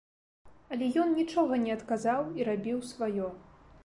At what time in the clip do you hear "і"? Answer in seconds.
2.39-2.47